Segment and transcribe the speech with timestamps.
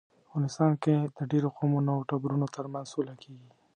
[0.27, 3.49] افغانستان کې د ډیرو قومونو او ټبرونو ترمنځ سوله کیږي